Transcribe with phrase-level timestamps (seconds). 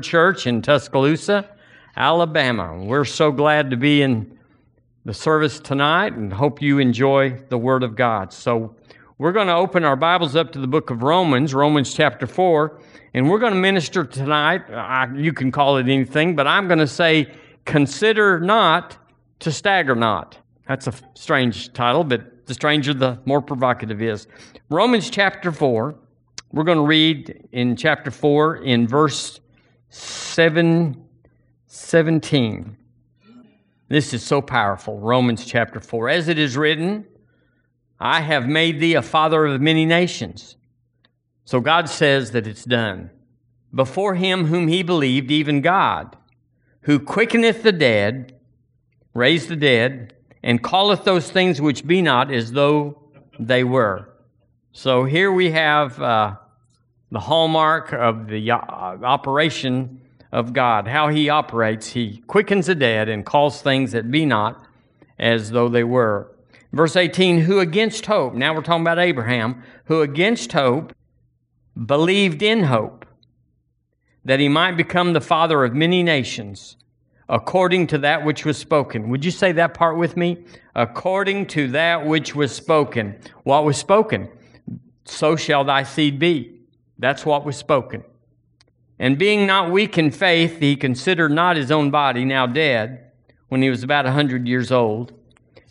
[0.00, 1.48] Church in Tuscaloosa,
[1.96, 2.76] Alabama.
[2.76, 4.38] We're so glad to be in
[5.04, 8.32] the service tonight and hope you enjoy the Word of God.
[8.32, 8.74] So,
[9.16, 12.80] we're going to open our Bibles up to the book of Romans, Romans chapter 4,
[13.14, 14.68] and we're going to minister tonight.
[14.70, 17.32] I, you can call it anything, but I'm going to say,
[17.64, 18.96] Consider not
[19.40, 20.38] to stagger not.
[20.68, 24.26] That's a strange title, but the stranger, the more provocative is.
[24.68, 25.94] Romans chapter 4,
[26.52, 29.40] we're going to read in chapter 4 in verse
[29.94, 31.04] 7,
[31.66, 32.76] 17.
[33.88, 34.98] This is so powerful.
[34.98, 36.08] Romans chapter 4.
[36.08, 37.06] As it is written,
[38.00, 40.56] I have made thee a father of many nations.
[41.44, 43.10] So God says that it's done.
[43.72, 46.16] Before him whom he believed, even God,
[46.82, 48.34] who quickeneth the dead,
[49.14, 53.00] raised the dead, and calleth those things which be not as though
[53.38, 54.08] they were.
[54.72, 56.36] So here we have uh,
[57.14, 60.00] the hallmark of the uh, operation
[60.32, 61.86] of God, how He operates.
[61.92, 64.66] He quickens the dead and calls things that be not
[65.16, 66.32] as though they were.
[66.72, 70.92] Verse 18, who against hope, now we're talking about Abraham, who against hope
[71.86, 73.06] believed in hope,
[74.24, 76.76] that he might become the father of many nations,
[77.28, 79.08] according to that which was spoken.
[79.08, 80.44] Would you say that part with me?
[80.74, 83.14] According to that which was spoken.
[83.44, 84.28] What was spoken?
[85.04, 86.53] So shall thy seed be.
[86.98, 88.04] That's what was spoken.
[88.98, 93.10] And being not weak in faith, he considered not his own body now dead,
[93.48, 95.12] when he was about a hundred years old,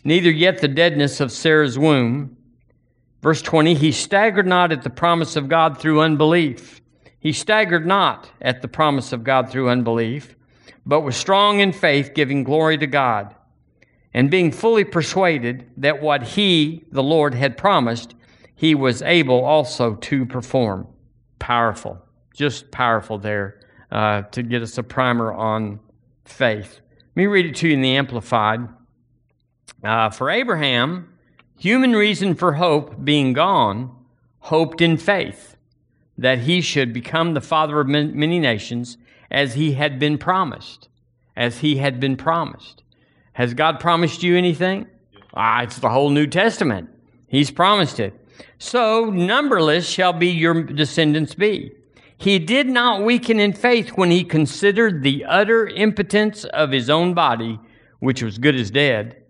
[0.04, 2.36] neither yet the deadness of Sarah's womb.
[3.22, 6.80] Verse 20, he staggered not at the promise of God through unbelief.
[7.18, 10.36] He staggered not at the promise of God through unbelief,
[10.84, 13.34] but was strong in faith, giving glory to God,
[14.12, 18.14] and being fully persuaded that what he, the Lord, had promised,
[18.54, 20.86] he was able also to perform
[21.44, 22.02] powerful,
[22.34, 23.60] just powerful there
[23.92, 25.78] uh, to get us a primer on
[26.24, 26.80] faith.
[26.96, 28.66] Let me read it to you in the Amplified.
[29.82, 31.12] Uh, for Abraham,
[31.58, 33.94] human reason for hope being gone,
[34.38, 35.58] hoped in faith
[36.16, 38.96] that he should become the father of many nations
[39.30, 40.88] as he had been promised.
[41.36, 42.82] As he had been promised.
[43.34, 44.86] Has God promised you anything?
[45.34, 46.88] Ah, it's the whole New Testament.
[47.28, 48.18] He's promised it.
[48.58, 51.72] So numberless shall be your descendants be.
[52.16, 57.12] He did not weaken in faith when he considered the utter impotence of his own
[57.14, 57.58] body,
[57.98, 59.22] which was good as dead,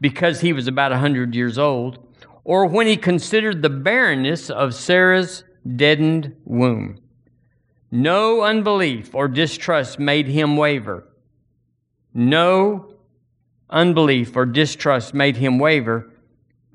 [0.00, 1.98] because he was about a hundred years old,
[2.44, 5.44] or when he considered the barrenness of Sarah's
[5.76, 6.98] deadened womb.
[7.90, 11.06] No unbelief or distrust made him waver.
[12.12, 12.94] No
[13.70, 16.10] unbelief or distrust made him waver,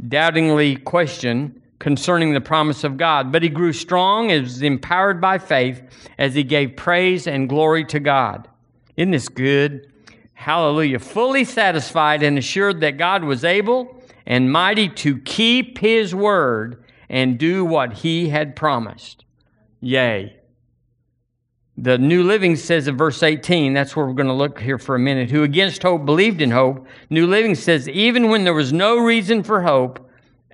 [0.07, 3.31] doubtingly question concerning the promise of God.
[3.31, 5.83] But he grew strong and was empowered by faith
[6.17, 8.47] as he gave praise and glory to God.
[8.95, 9.91] Isn't this good?
[10.33, 10.99] Hallelujah.
[10.99, 17.37] Fully satisfied and assured that God was able and mighty to keep his word and
[17.37, 19.23] do what he had promised.
[19.79, 20.35] Yea.
[21.79, 24.95] The New Living says in verse 18, that's where we're going to look here for
[24.95, 26.87] a minute, who against hope believed in hope.
[27.11, 30.06] New Living says, even when there was no reason for hope,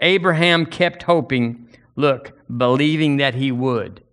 [0.04, 4.04] Abraham kept hoping, look, believing that he would.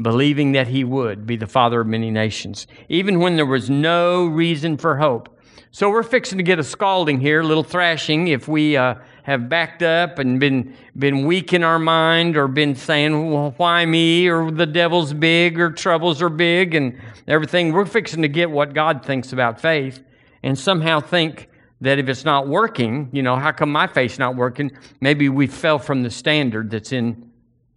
[0.00, 4.26] Believing that he would be the father of many nations, even when there was no
[4.26, 5.38] reason for hope.
[5.70, 8.94] So we're fixing to get a scalding here, a little thrashing, if we uh,
[9.24, 13.84] have backed up and been been weak in our mind, or been saying, "Well, why
[13.84, 16.98] me?" or "The devil's big," or "Troubles are big," and
[17.28, 17.72] everything.
[17.72, 20.02] We're fixing to get what God thinks about faith,
[20.42, 21.50] and somehow think
[21.80, 24.70] that if it's not working, you know, how come my faith's not working?
[25.00, 27.30] Maybe we fell from the standard that's in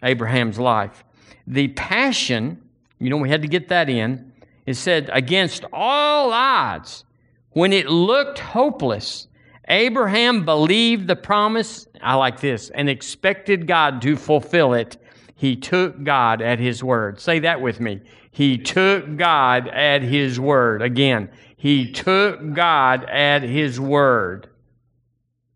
[0.03, 1.03] Abraham's life.
[1.47, 2.61] The passion,
[2.99, 4.31] you know, we had to get that in.
[4.65, 7.03] It said, against all odds,
[7.51, 9.27] when it looked hopeless,
[9.67, 11.87] Abraham believed the promise.
[12.01, 14.97] I like this, and expected God to fulfill it.
[15.35, 17.19] He took God at his word.
[17.19, 18.01] Say that with me.
[18.31, 20.81] He took God at his word.
[20.81, 21.29] Again,
[21.59, 24.47] he took God at his word.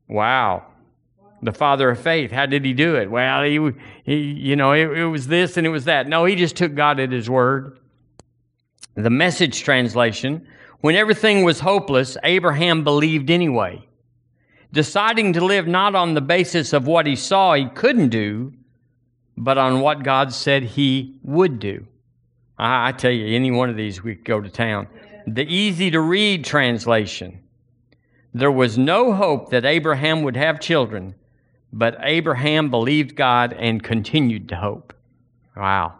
[0.09, 0.65] Wow.
[1.41, 2.29] The father of faith.
[2.29, 3.09] How did he do it?
[3.09, 3.71] Well, he,
[4.03, 6.09] he you know, it, it was this and it was that.
[6.09, 7.79] No, he just took God at his word.
[8.95, 10.45] The message translation
[10.81, 13.87] when everything was hopeless, Abraham believed anyway,
[14.73, 18.51] deciding to live not on the basis of what he saw he couldn't do,
[19.37, 21.87] but on what God said he would do.
[22.57, 24.89] I, I tell you, any one of these we could go to town
[25.27, 27.41] the easy to read translation.
[28.33, 31.15] There was no hope that Abraham would have children,
[31.71, 34.93] but Abraham believed God and continued to hope.
[35.55, 35.95] Wow,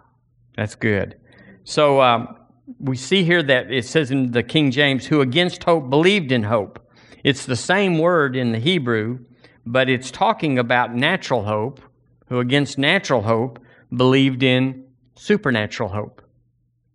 [0.57, 1.15] that's good.
[1.63, 2.37] So um,
[2.79, 6.43] we see here that it says in the King James, who against hope believed in
[6.43, 6.79] hope.
[7.23, 9.19] It's the same word in the Hebrew,
[9.65, 11.81] but it's talking about natural hope,
[12.27, 13.59] who against natural hope
[13.95, 14.85] believed in
[15.15, 16.22] supernatural hope.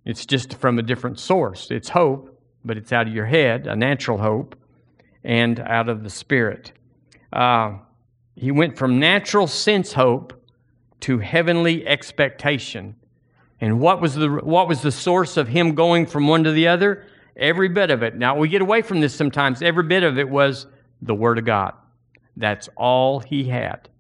[0.09, 1.71] It's just from a different source.
[1.71, 2.35] It's hope,
[2.65, 4.57] but it's out of your head, a natural hope,
[5.23, 6.73] and out of the spirit.
[7.31, 7.75] Uh,
[8.35, 10.33] he went from natural sense hope
[11.01, 12.97] to heavenly expectation.
[13.61, 16.69] And what was the what was the source of him going from one to the
[16.69, 17.05] other?
[17.37, 18.17] Every bit of it.
[18.17, 19.61] Now we get away from this sometimes.
[19.61, 20.69] Every bit of it was
[21.03, 21.75] the word of God.
[22.35, 23.91] That's all he had.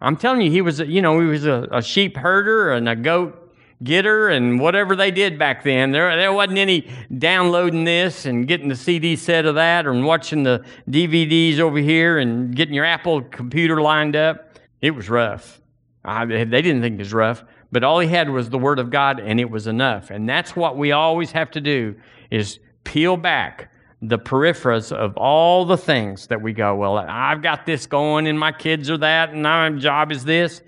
[0.00, 2.96] I'm telling you, he was, you know, he was a, a sheep herder and a
[2.96, 3.47] goat
[3.82, 5.92] getter and whatever they did back then.
[5.92, 10.42] There, there wasn't any downloading this and getting the CD set of that and watching
[10.42, 14.58] the DVDs over here and getting your Apple computer lined up.
[14.80, 15.60] It was rough.
[16.04, 18.90] I, they didn't think it was rough, but all he had was the Word of
[18.90, 20.10] God, and it was enough.
[20.10, 21.96] And that's what we always have to do:
[22.30, 23.70] is peel back
[24.00, 26.76] the peripherals of all the things that we go.
[26.76, 30.62] Well, I've got this going, and my kids are that, and my job is this.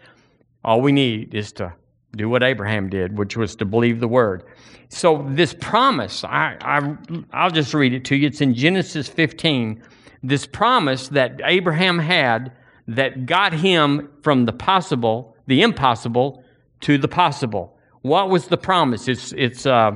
[0.65, 1.73] All we need is to
[2.17, 4.45] do what Abraham did, which was to believe the word.
[4.89, 6.97] So this promise, I, I,
[7.33, 8.27] I'll just read it to you.
[8.27, 9.83] It's in Genesis 15.
[10.23, 12.53] This promise that Abraham had
[12.89, 16.45] that got him from the possible, the impossible,
[16.81, 17.79] to the possible.
[18.03, 19.07] What was the promise?
[19.07, 19.93] It's, it's, uh,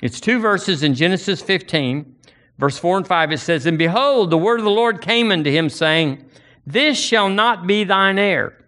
[0.00, 2.14] it's two verses in Genesis 15,
[2.58, 3.32] verse 4 and 5.
[3.32, 6.24] It says, And behold, the word of the Lord came unto him, saying,
[6.66, 8.65] This shall not be thine heir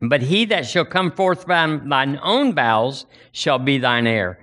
[0.00, 4.40] but he that shall come forth by thine own bowels shall be thine heir.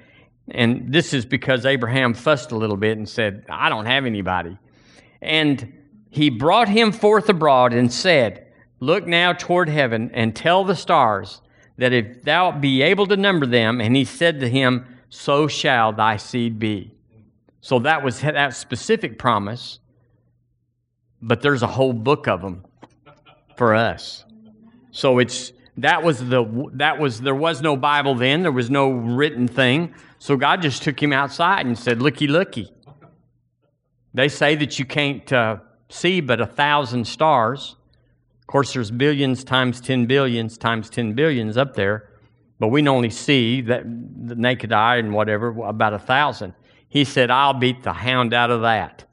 [0.49, 4.57] And this is because Abraham fussed a little bit and said, I don't have anybody.
[5.21, 5.73] And
[6.09, 8.45] he brought him forth abroad and said,
[8.79, 11.41] Look now toward heaven and tell the stars
[11.77, 15.91] that if thou be able to number them, and he said to him, So shall
[15.93, 16.93] thy seed be.
[17.61, 19.79] So that was that specific promise,
[21.21, 22.63] but there's a whole book of them
[23.57, 24.23] for us.
[24.91, 28.41] So it's that was the that was there was no Bible then.
[28.41, 29.93] There was no written thing.
[30.19, 32.71] So God just took him outside and said, "Looky, looky."
[34.13, 35.57] They say that you can't uh,
[35.89, 37.75] see but a thousand stars.
[38.41, 42.09] Of course, there's billions times ten billions times ten billions up there,
[42.59, 46.55] but we can only see that the naked eye and whatever about a thousand.
[46.89, 49.03] He said, "I'll beat the hound out of that."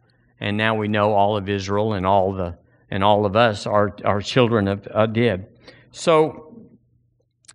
[0.40, 2.56] And now we know all of Israel and all the
[2.90, 5.46] and all of us are are children of uh, did.
[5.94, 6.56] So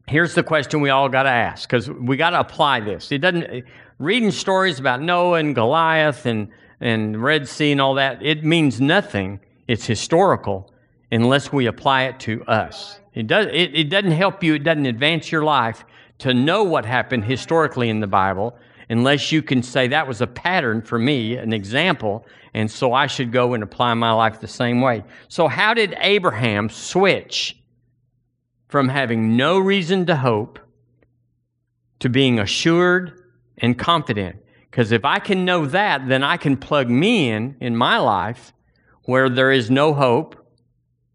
[0.07, 3.12] here's the question we all got to ask because we got to apply this.
[3.12, 3.65] It doesn't
[3.97, 6.47] reading stories about Noah and Goliath and
[6.80, 8.24] and Red Sea and all that.
[8.25, 9.41] It means nothing.
[9.68, 10.71] It's historical
[11.12, 13.01] unless we apply it to us.
[13.13, 13.47] It does.
[13.47, 14.56] It, it doesn't help you.
[14.56, 15.83] It doesn't advance your life
[16.19, 18.57] to know what happened historically in the Bible
[18.89, 23.06] unless you can say that was a pattern for me, an example, and so I
[23.06, 25.03] should go and apply my life the same way.
[25.27, 27.58] So how did Abraham switch?
[28.69, 30.60] From having no reason to hope
[32.00, 33.21] to being assured
[33.57, 34.38] and confident.
[34.69, 38.54] Because if I can know that, then I can plug me in in my life
[39.04, 40.36] where there is no hope.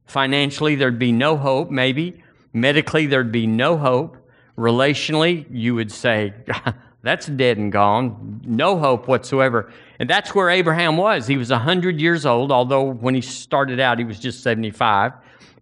[0.04, 2.22] Financially, there'd be no hope, maybe.
[2.52, 4.16] Medically, there'd be no hope.
[4.58, 6.34] Relationally, you would say,
[7.02, 8.42] that's dead and gone.
[8.44, 9.72] No hope whatsoever.
[10.00, 11.28] And that's where Abraham was.
[11.28, 15.12] He was 100 years old, although when he started out, he was just 75.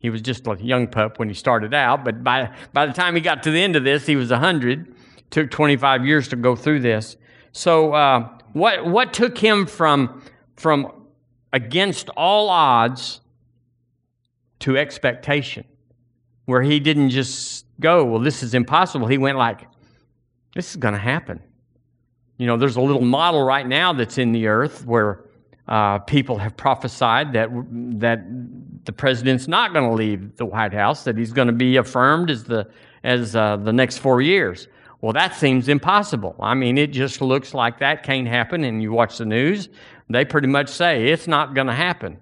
[0.02, 3.14] He was just a young pup when he started out, but by, by the time
[3.14, 4.94] he got to the end of this, he was 100.
[5.30, 7.16] Took 25 years to go through this.
[7.52, 10.22] So, uh, what, what took him from,
[10.56, 11.06] from
[11.52, 13.20] against all odds
[14.58, 15.64] to expectation?
[16.46, 19.06] Where he didn't just go, well, this is impossible.
[19.06, 19.68] He went like,
[20.54, 21.40] this is going to happen.
[22.38, 25.24] You know, there's a little model right now that's in the earth where
[25.72, 27.48] uh, people have prophesied that
[27.98, 28.20] that
[28.84, 32.30] the president's not going to leave the White House; that he's going to be affirmed
[32.30, 32.68] as the
[33.04, 34.68] as uh, the next four years.
[35.00, 36.36] Well, that seems impossible.
[36.40, 38.64] I mean, it just looks like that can't happen.
[38.64, 39.70] And you watch the news;
[40.10, 42.18] they pretty much say it's not going to happen.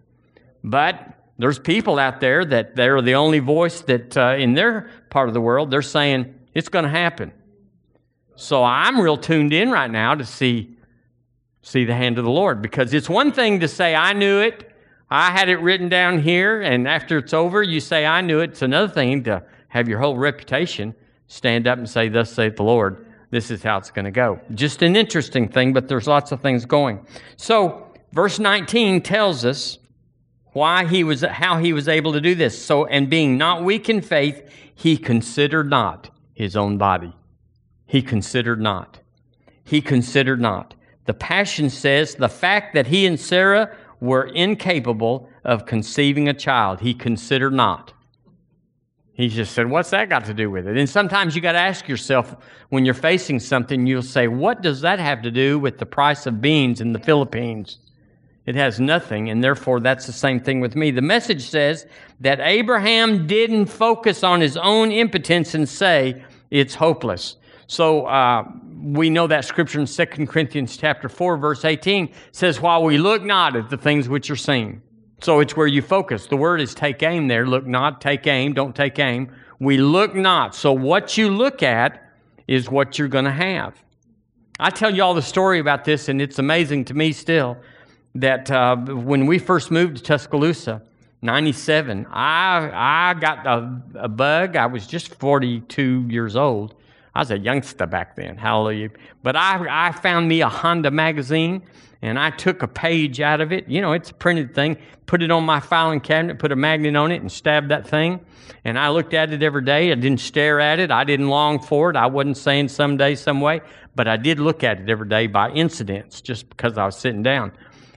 [0.63, 5.27] But there's people out there that they're the only voice that uh, in their part
[5.27, 7.33] of the world they're saying it's going to happen.
[8.37, 10.77] So I'm real tuned in right now to see
[11.63, 12.63] see the hand of the Lord.
[12.63, 14.73] Because it's one thing to say, I knew it,
[15.11, 18.51] I had it written down here, and after it's over, you say, I knew it.
[18.51, 20.95] It's another thing to have your whole reputation
[21.27, 23.07] stand up and say, Thus saith the Lord.
[23.31, 24.41] This is how it's going to go.
[24.55, 27.07] Just an interesting thing, but there's lots of things going.
[27.37, 29.79] So, verse 19 tells us
[30.53, 32.61] why he was how he was able to do this.
[32.61, 37.15] So, and being not weak in faith, he considered not his own body.
[37.87, 39.01] He considered not.
[39.65, 40.75] he considered not.
[41.11, 46.79] The Passion says the fact that he and Sarah were incapable of conceiving a child,
[46.79, 47.93] he considered not.
[49.13, 50.77] He just said, What's that got to do with it?
[50.77, 52.37] And sometimes you got to ask yourself
[52.69, 56.27] when you're facing something, you'll say, What does that have to do with the price
[56.27, 57.81] of beans in the Philippines?
[58.47, 60.93] It has nothing, and therefore that's the same thing with me.
[60.93, 61.87] The message says
[62.21, 67.35] that Abraham didn't focus on his own impotence and say, It's hopeless.
[67.67, 68.45] So uh,
[68.83, 73.23] we know that scripture in 2 Corinthians chapter 4, verse 18 says, While we look
[73.23, 74.83] not at the things which are seen.
[75.23, 76.27] So it's where you focus.
[76.27, 77.47] The word is take aim there.
[77.47, 79.33] Look not, take aim, don't take aim.
[79.59, 80.55] We look not.
[80.55, 82.11] So what you look at
[82.49, 83.75] is what you're going to have.
[84.59, 87.59] I tell you all the story about this, and it's amazing to me still
[88.15, 90.83] that uh, when we first moved to Tuscaloosa,
[91.23, 94.57] 97, I, I got a, a bug.
[94.57, 96.75] I was just 42 years old.
[97.15, 98.91] I was a youngster back then, hallelujah.
[99.23, 101.63] But I, I found me a Honda magazine
[102.03, 103.69] and I took a page out of it.
[103.69, 104.79] You know, it's a printed thing.
[105.07, 108.21] Put it on my filing cabinet, put a magnet on it, and stabbed that thing.
[108.65, 109.93] And I looked at it every day.
[109.93, 110.91] I didn't stare at it.
[110.91, 111.97] I didn't long for it.
[111.97, 113.61] I wasn't saying someday, some way,
[113.95, 117.23] but I did look at it every day by incidents, just because I was sitting
[117.23, 117.53] down.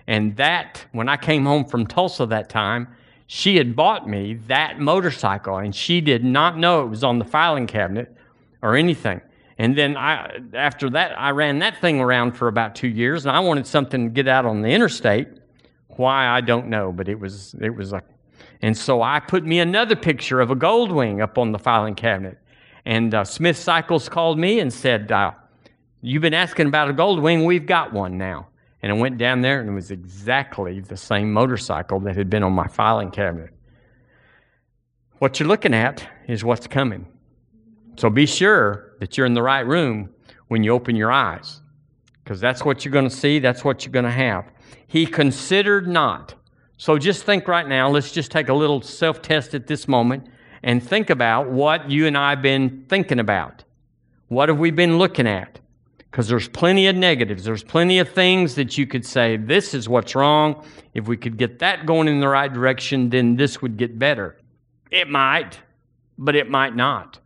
[0.07, 2.89] And that, when I came home from Tulsa that time,
[3.27, 7.25] she had bought me that motorcycle, and she did not know it was on the
[7.25, 8.13] filing cabinet
[8.63, 9.21] or anything.
[9.59, 13.35] And then I, after that, I ran that thing around for about two years, and
[13.35, 15.27] I wanted something to get out on the interstate.
[15.89, 18.01] Why I don't know, but it was it was a,
[18.63, 22.39] and so I put me another picture of a Goldwing up on the filing cabinet,
[22.83, 25.33] and uh, Smith Cycles called me and said, uh,
[26.01, 27.45] "You've been asking about a Goldwing.
[27.45, 28.47] We've got one now."
[28.81, 32.43] And I went down there, and it was exactly the same motorcycle that had been
[32.43, 33.51] on my filing cabinet.
[35.19, 37.05] What you're looking at is what's coming.
[37.95, 40.09] So be sure that you're in the right room
[40.47, 41.61] when you open your eyes,
[42.23, 44.45] because that's what you're going to see, that's what you're going to have.
[44.87, 46.35] He considered not.
[46.77, 50.27] So just think right now, let's just take a little self test at this moment
[50.63, 53.63] and think about what you and I have been thinking about.
[54.27, 55.59] What have we been looking at?
[55.97, 57.43] Because there's plenty of negatives.
[57.43, 60.63] There's plenty of things that you could say, this is what's wrong.
[60.93, 64.37] If we could get that going in the right direction, then this would get better.
[64.91, 65.59] It might,
[66.17, 67.19] but it might not.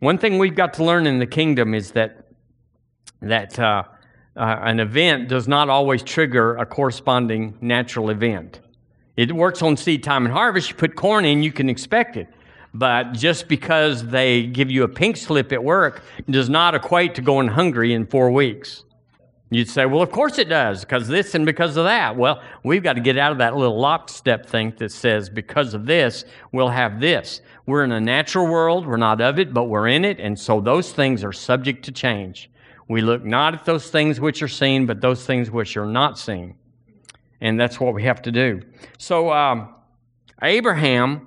[0.00, 2.26] One thing we've got to learn in the kingdom is that
[3.20, 3.84] that uh,
[4.34, 8.60] uh, an event does not always trigger a corresponding natural event.
[9.18, 10.70] It works on seed time and harvest.
[10.70, 12.28] You put corn in, you can expect it.
[12.72, 17.20] But just because they give you a pink slip at work does not equate to
[17.20, 18.84] going hungry in four weeks.
[19.52, 22.16] You'd say, well, of course it does, because this and because of that.
[22.16, 25.86] Well, we've got to get out of that little lockstep thing that says, because of
[25.86, 27.40] this, we'll have this.
[27.66, 28.86] We're in a natural world.
[28.86, 30.20] We're not of it, but we're in it.
[30.20, 32.48] And so those things are subject to change.
[32.86, 36.16] We look not at those things which are seen, but those things which are not
[36.16, 36.54] seen.
[37.40, 38.62] And that's what we have to do.
[38.98, 39.74] So, um,
[40.42, 41.26] Abraham,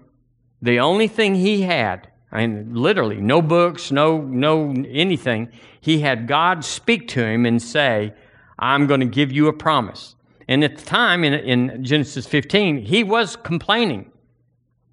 [0.62, 5.50] the only thing he had, and literally no books, no, no anything,
[5.80, 8.14] he had God speak to him and say,
[8.58, 10.16] I'm going to give you a promise.
[10.48, 14.12] And at the time in, in Genesis 15, he was complaining.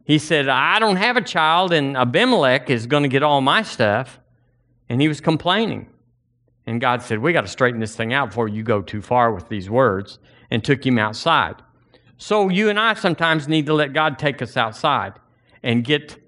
[0.04, 3.62] He said, I don't have a child, and Abimelech is going to get all my
[3.62, 4.20] stuff.
[4.88, 5.88] And he was complaining.
[6.66, 9.32] And God said, We got to straighten this thing out before you go too far
[9.32, 10.18] with these words,
[10.50, 11.56] and took him outside.
[12.18, 15.14] So you and I sometimes need to let God take us outside
[15.62, 16.20] and get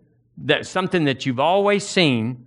[0.43, 2.47] that something that you've always seen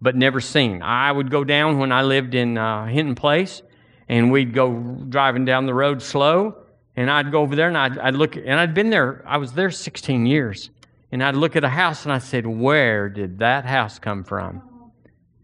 [0.00, 0.82] but never seen.
[0.82, 3.62] I would go down when I lived in uh, Hinton Place,
[4.06, 4.70] and we'd go
[5.08, 6.56] driving down the road slow,
[6.94, 9.52] and I'd go over there and I'd, I'd look, and I'd been there, I was
[9.52, 10.70] there 16 years,
[11.10, 14.62] and I'd look at a house and I said, Where did that house come from?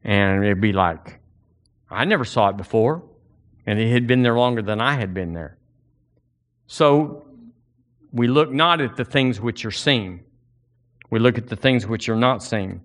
[0.04, 1.20] And it'd be like,
[1.90, 3.02] I never saw it before,
[3.66, 5.56] and it had been there longer than I had been there.
[6.66, 7.26] So
[8.12, 10.20] we look not at the things which are seen,
[11.10, 12.80] we look at the things which are not seen.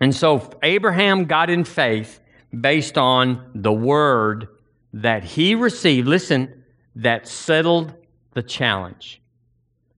[0.00, 2.20] And so Abraham got in faith
[2.58, 4.48] based on the word
[4.94, 6.64] that he received, listen,
[6.96, 7.92] that settled
[8.32, 9.20] the challenge.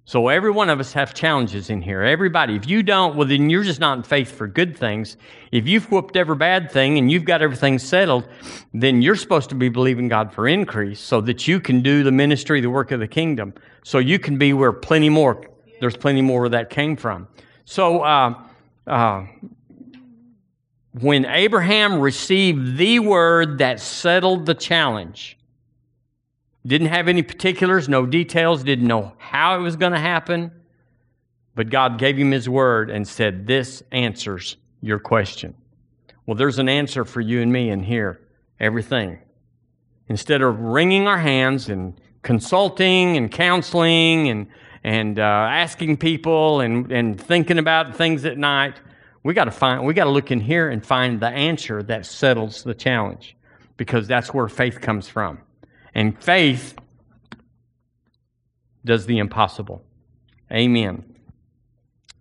[0.09, 2.01] So every one of us have challenges in here.
[2.03, 2.55] Everybody.
[2.55, 5.17] If you don't, well, then you're just not in faith for good things.
[5.51, 8.29] If you've whooped every bad thing and you've got everything settled,
[8.73, 12.13] then you're supposed to be believing God for increase so that you can do the
[12.13, 13.53] ministry, the work of the kingdom.
[13.83, 15.45] So you can be where plenty more,
[15.81, 17.29] there's plenty more where that came from.
[17.65, 18.43] So, uh,
[18.87, 19.27] uh,
[21.01, 25.37] when Abraham received the word that settled the challenge,
[26.67, 30.51] didn't have any particulars, no details, didn't know how it was going to happen,
[31.55, 35.55] but God gave him his word and said, This answers your question.
[36.25, 38.21] Well, there's an answer for you and me in here
[38.59, 39.19] everything.
[40.09, 44.47] Instead of wringing our hands and consulting and counseling and,
[44.87, 48.81] and uh, asking people and, and thinking about things at night,
[49.25, 52.07] we got to find we got to look in here and find the answer that
[52.07, 53.37] settles the challenge
[53.77, 55.41] because that's where faith comes from.
[55.93, 56.79] And faith
[58.85, 59.83] does the impossible.
[60.53, 61.17] Amen.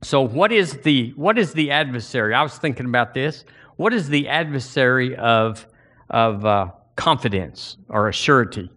[0.02, 2.34] So what is the what is the adversary?
[2.34, 3.46] I was thinking about this.
[3.76, 5.68] What is the adversary of
[6.10, 8.72] of uh, confidence or a surety?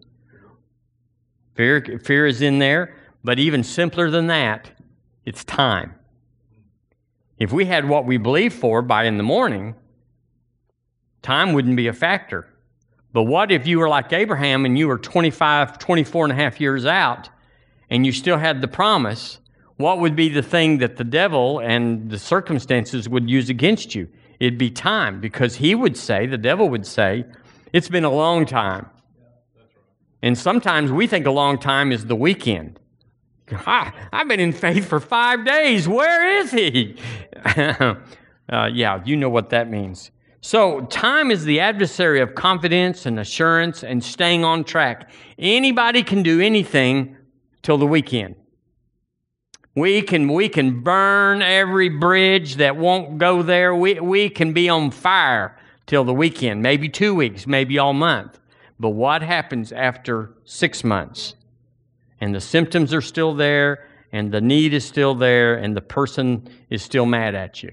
[1.55, 4.71] Fear, fear is in there, but even simpler than that,
[5.25, 5.95] it's time.
[7.37, 9.75] If we had what we believe for by in the morning,
[11.21, 12.47] time wouldn't be a factor.
[13.11, 16.61] But what if you were like Abraham and you were 25, 24 and a half
[16.61, 17.29] years out
[17.89, 19.39] and you still had the promise?
[19.77, 24.09] What would be the thing that the devil and the circumstances would use against you?
[24.39, 27.25] It'd be time because he would say, the devil would say,
[27.71, 28.89] it's been a long time.
[30.21, 32.79] And sometimes we think a long time is the weekend.
[33.65, 35.87] I've been in faith for five days.
[35.87, 36.97] Where is he?
[37.45, 37.95] uh,
[38.49, 40.11] yeah, you know what that means.
[40.41, 45.09] So, time is the adversary of confidence and assurance and staying on track.
[45.37, 47.17] Anybody can do anything
[47.61, 48.35] till the weekend.
[49.75, 53.75] We can, we can burn every bridge that won't go there.
[53.75, 58.39] We, we can be on fire till the weekend, maybe two weeks, maybe all month.
[58.79, 61.35] But what happens after six months?
[62.21, 66.47] And the symptoms are still there, and the need is still there, and the person
[66.69, 67.71] is still mad at you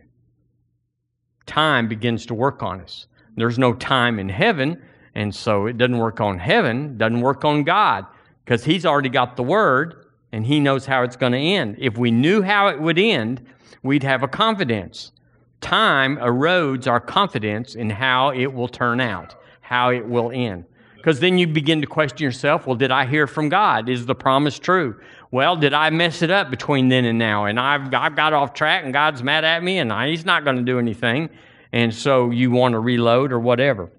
[1.47, 3.07] time begins to work on us.
[3.37, 4.83] There's no time in heaven,
[5.15, 8.07] and so it doesn't work on heaven, doesn't work on God,
[8.45, 11.77] because He's already got the Word and He knows how it's going to end.
[11.79, 13.47] If we knew how it would end,
[13.83, 15.13] we'd have a confidence.
[15.61, 20.65] Time erodes our confidence in how it will turn out, how it will end.
[21.07, 23.89] Because then you begin to question yourself well, did I hear from God?
[23.89, 25.01] Is the promise true?
[25.31, 27.45] Well, did I mess it up between then and now?
[27.45, 30.43] And I've, I've got off track and God's mad at me and I, He's not
[30.43, 31.31] going to do anything.
[31.73, 33.93] And so you want to reload or whatever.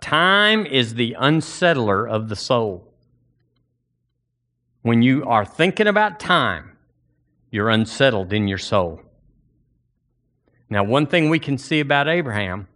[0.00, 2.94] Time is the unsettler of the soul.
[4.82, 6.76] When you are thinking about time,
[7.50, 9.02] you're unsettled in your soul.
[10.68, 12.68] Now, one thing we can see about Abraham,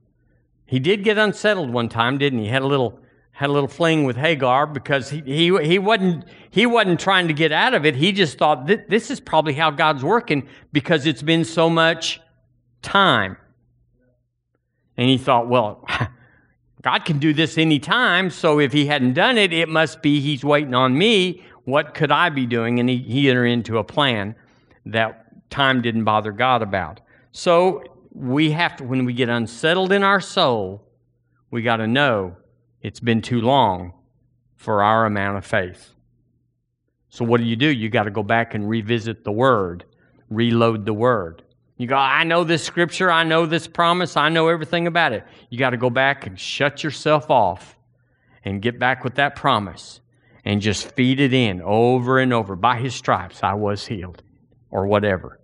[0.66, 2.46] he did get unsettled one time, didn't he?
[2.46, 2.98] He had a little
[3.34, 7.34] had a little fling with Hagar because he, he, he, wasn't, he wasn't trying to
[7.34, 7.96] get out of it.
[7.96, 12.20] He just thought, this is probably how God's working because it's been so much
[12.80, 13.36] time.
[14.96, 15.84] And he thought, well,
[16.82, 20.44] God can do this anytime, so if he hadn't done it, it must be he's
[20.44, 21.42] waiting on me.
[21.64, 22.78] What could I be doing?
[22.78, 24.36] And he, he entered into a plan
[24.86, 27.00] that time didn't bother God about.
[27.32, 30.86] So we have to, when we get unsettled in our soul,
[31.50, 32.36] we got to know
[32.84, 33.94] it's been too long
[34.56, 35.94] for our amount of faith.
[37.08, 37.66] So, what do you do?
[37.66, 39.86] You got to go back and revisit the Word,
[40.28, 41.42] reload the Word.
[41.78, 45.24] You go, I know this scripture, I know this promise, I know everything about it.
[45.48, 47.76] You got to go back and shut yourself off
[48.44, 50.00] and get back with that promise
[50.44, 52.54] and just feed it in over and over.
[52.54, 54.22] By his stripes, I was healed,
[54.70, 55.40] or whatever.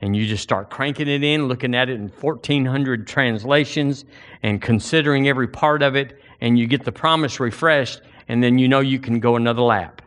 [0.00, 4.04] And you just start cranking it in, looking at it in 1,400 translations
[4.42, 8.68] and considering every part of it and you get the promise refreshed, and then you
[8.68, 10.02] know you can go another lap.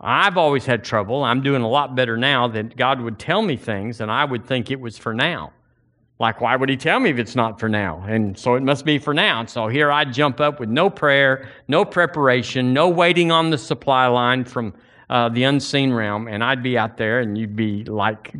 [0.00, 1.24] I've always had trouble.
[1.24, 4.44] I'm doing a lot better now that God would tell me things, and I would
[4.44, 5.52] think it was for now.
[6.18, 8.04] Like, why would He tell me if it's not for now?
[8.06, 9.40] And so it must be for now.
[9.40, 13.58] And so here I jump up with no prayer, no preparation, no waiting on the
[13.58, 14.74] supply line from
[15.10, 18.32] uh, the unseen realm, and I'd be out there, and you'd be like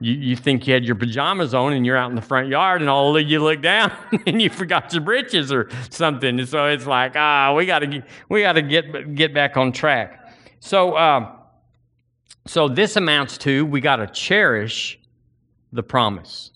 [0.00, 2.80] you, you think you had your pajamas on and you're out in the front yard
[2.80, 3.92] and all of you look down
[4.26, 6.38] and you forgot your breeches or something.
[6.38, 9.72] And so it's like, ah, we got to we got to get get back on
[9.72, 10.34] track.
[10.60, 11.32] So uh,
[12.46, 14.98] so this amounts to we got to cherish
[15.72, 16.52] the promise.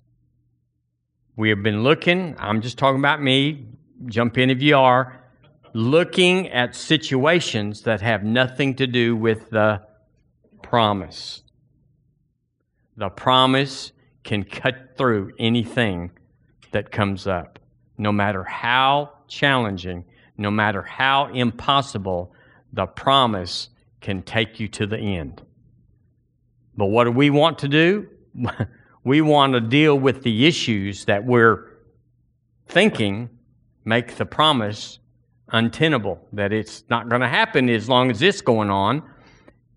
[1.37, 2.37] We have been looking.
[2.39, 3.67] I'm just talking about me.
[4.07, 5.23] Jump in if you are
[5.75, 9.81] looking at situations that have nothing to do with the
[10.63, 11.42] promise.
[12.97, 13.93] The promise
[14.25, 16.11] can cut through anything
[16.73, 17.59] that comes up,
[17.99, 20.05] no matter how challenging,
[20.37, 22.33] no matter how impossible,
[22.73, 23.69] the promise
[24.01, 25.43] can take you to the end.
[26.77, 28.09] But what do we want to do?
[29.05, 31.69] we want to deal with the issues that we're
[32.67, 33.29] thinking
[33.85, 34.99] make the promise
[35.49, 39.03] untenable, that it's not going to happen as long as this going on.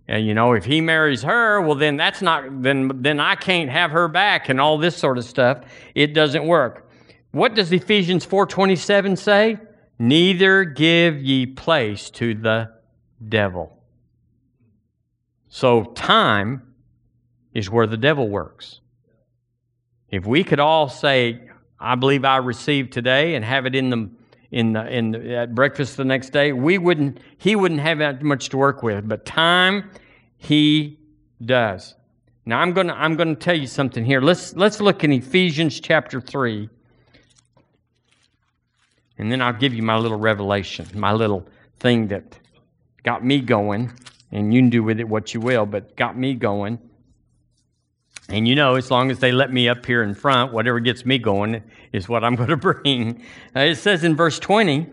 [0.07, 3.69] And you know, if he marries her, well then that's not then then I can't
[3.69, 5.63] have her back and all this sort of stuff.
[5.95, 6.89] It doesn't work.
[7.31, 9.57] What does Ephesians 4:27 say?
[9.97, 12.71] Neither give ye place to the
[13.27, 13.75] devil.
[15.47, 16.73] So, time
[17.53, 18.81] is where the devil works.
[20.09, 24.09] If we could all say, I believe I received today and have it in the
[24.55, 28.23] in the, in the, at breakfast the next day, we wouldn't he wouldn't have that
[28.23, 29.05] much to work with.
[29.05, 29.91] But time
[30.37, 30.97] he
[31.43, 31.93] does.
[32.45, 34.21] Now I'm gonna I'm gonna tell you something here.
[34.21, 36.69] Let's let's look in Ephesians chapter three.
[39.17, 41.45] And then I'll give you my little revelation, my little
[41.79, 42.39] thing that
[43.03, 43.91] got me going,
[44.31, 46.79] and you can do with it what you will, but got me going.
[48.29, 51.05] And you know, as long as they let me up here in front, whatever gets
[51.05, 53.23] me going is what I'm going to bring.
[53.55, 54.87] Uh, it says in verse 20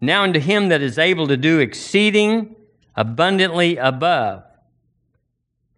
[0.00, 2.56] Now unto him that is able to do exceeding
[2.96, 4.44] abundantly above.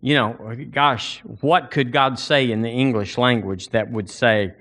[0.00, 4.54] You know, gosh, what could God say in the English language that would say,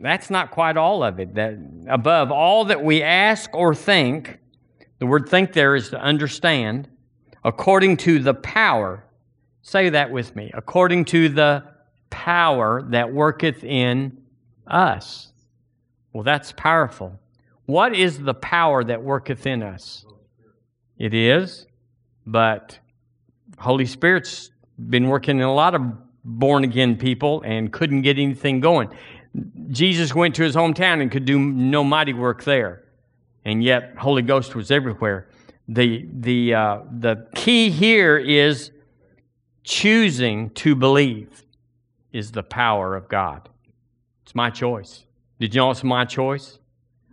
[0.00, 1.34] that's not quite all of it.
[1.34, 1.54] That
[1.86, 4.38] above all that we ask or think,
[4.98, 6.88] the word think there is to understand,
[7.44, 9.04] according to the power
[9.62, 10.50] Say that with me.
[10.54, 11.64] According to the
[12.10, 14.18] power that worketh in
[14.66, 15.32] us.
[16.12, 17.18] Well, that's powerful.
[17.66, 20.04] What is the power that worketh in us?
[20.98, 21.66] It is,
[22.26, 22.78] but
[23.58, 24.50] Holy Spirit's
[24.90, 25.82] been working in a lot of
[26.24, 28.88] born again people and couldn't get anything going.
[29.70, 32.84] Jesus went to his hometown and could do no mighty work there,
[33.44, 35.28] and yet Holy Ghost was everywhere.
[35.68, 38.70] The the uh, the key here is
[39.64, 41.44] choosing to believe
[42.12, 43.48] is the power of God.
[44.24, 45.04] It's my choice.
[45.40, 46.58] Did you know it's my choice?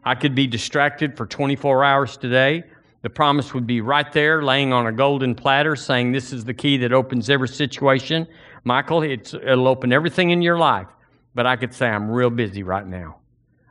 [0.03, 2.63] I could be distracted for 24 hours today.
[3.01, 6.53] The promise would be right there, laying on a golden platter, saying, This is the
[6.53, 8.27] key that opens every situation.
[8.63, 10.87] Michael, it'll open everything in your life.
[11.33, 13.19] But I could say, I'm real busy right now.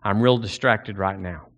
[0.03, 1.49] I'm real distracted right now.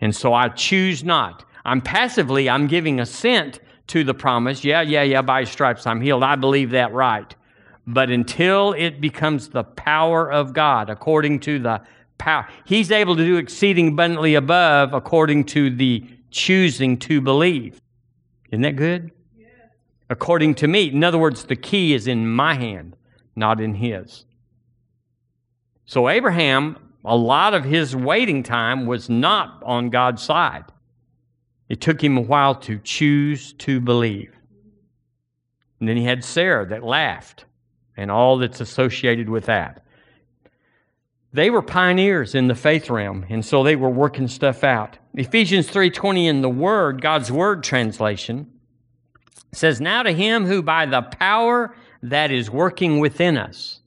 [0.00, 1.44] And so I choose not.
[1.64, 4.64] I'm passively, I'm giving assent to the promise.
[4.64, 6.22] Yeah, yeah, yeah, by stripes I'm healed.
[6.22, 7.34] I believe that right.
[7.86, 11.82] But until it becomes the power of God, according to the
[12.18, 17.80] power, he's able to do exceeding abundantly above according to the choosing to believe.
[18.50, 19.10] Isn't that good?
[19.36, 19.46] Yeah.
[20.08, 20.90] According to me.
[20.90, 22.96] In other words, the key is in my hand,
[23.34, 24.24] not in his.
[25.84, 30.64] So, Abraham, a lot of his waiting time was not on God's side.
[31.70, 34.34] It took him a while to choose to believe.
[35.78, 37.44] And then he had Sarah that laughed
[37.96, 39.84] and all that's associated with that.
[41.32, 44.98] They were pioneers in the faith realm, and so they were working stuff out.
[45.14, 48.48] Ephesians 3:20 in the Word, God's Word translation,
[49.52, 53.80] says, Now to him who by the power that is working within us.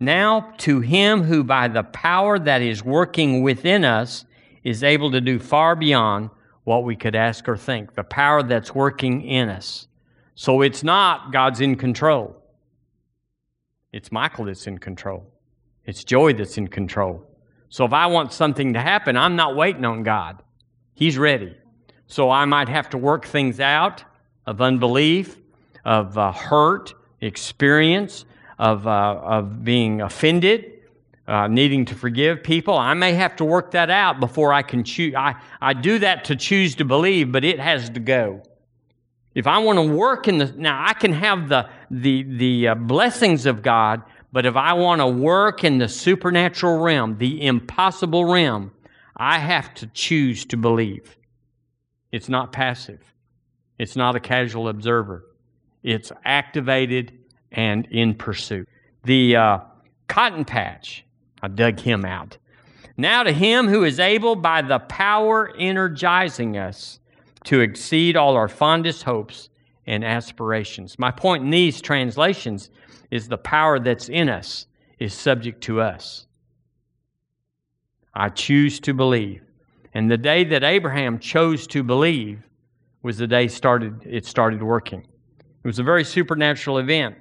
[0.00, 4.24] Now to him who by the power that is working within us
[4.64, 6.30] is able to do far beyond
[6.66, 9.86] what we could ask or think, the power that's working in us.
[10.34, 12.42] So it's not God's in control.
[13.92, 15.32] It's Michael that's in control.
[15.84, 17.24] It's Joy that's in control.
[17.68, 20.42] So if I want something to happen, I'm not waiting on God.
[20.92, 21.56] He's ready.
[22.08, 24.02] So I might have to work things out
[24.44, 25.38] of unbelief,
[25.84, 28.24] of uh, hurt, experience,
[28.58, 30.75] of, uh, of being offended,
[31.28, 32.76] uh, needing to forgive people.
[32.76, 35.14] I may have to work that out before I can choose.
[35.16, 38.42] I, I do that to choose to believe, but it has to go.
[39.34, 42.74] If I want to work in the now, I can have the the the uh,
[42.74, 48.24] blessings of God, but if I want to work in the supernatural realm, the impossible
[48.24, 48.72] realm,
[49.16, 51.16] I have to choose to believe.
[52.12, 53.02] It's not passive.
[53.78, 55.24] It's not a casual observer.
[55.82, 57.12] It's activated
[57.52, 58.68] and in pursuit.
[59.04, 59.58] The uh,
[60.08, 61.04] cotton patch
[61.46, 62.38] I dug him out.
[62.96, 66.98] Now to him who is able by the power energizing us
[67.44, 69.48] to exceed all our fondest hopes
[69.86, 70.98] and aspirations.
[70.98, 72.70] My point in these translations
[73.12, 74.66] is the power that's in us
[74.98, 76.26] is subject to us.
[78.12, 79.42] I choose to believe.
[79.94, 82.40] And the day that Abraham chose to believe
[83.04, 85.02] was the day started it started working.
[85.02, 87.14] It was a very supernatural event.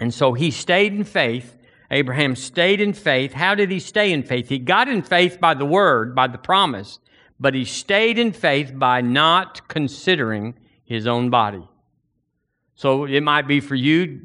[0.00, 1.57] And so he stayed in faith
[1.90, 3.32] Abraham stayed in faith.
[3.32, 4.48] How did he stay in faith?
[4.48, 6.98] He got in faith by the word, by the promise,
[7.40, 11.66] but he stayed in faith by not considering his own body.
[12.74, 14.20] So it might be for you,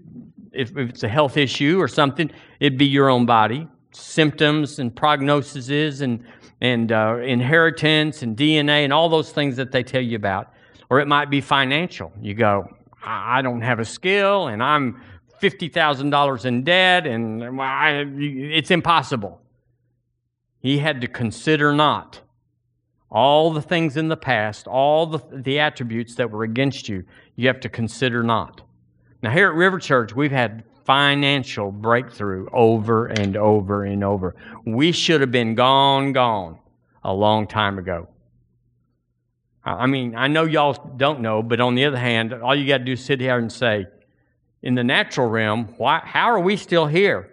[0.52, 6.02] if, it's a health issue or something, it'd be your own body, symptoms and prognoses
[6.02, 6.24] and,
[6.62, 10.54] and uh, inheritance and DNA and all those things that they tell you about.
[10.90, 12.12] Or it might be financial.
[12.22, 12.70] You go,
[13.04, 15.02] I don't have a skill and I'm
[15.44, 17.44] $50,000 in debt, and
[18.18, 19.42] it's impossible.
[20.60, 22.22] He had to consider not
[23.10, 27.04] All the things in the past, all the, the attributes that were against you,
[27.36, 28.62] you have to consider not.
[29.22, 34.36] Now, here at River Church, we've had financial breakthrough over and over and over.
[34.66, 36.58] We should have been gone, gone
[37.04, 38.08] a long time ago.
[39.64, 42.80] I mean, I know y'all don't know, but on the other hand, all you got
[42.80, 43.86] to do is sit here and say,
[44.64, 47.30] in the natural realm, why, how are we still here?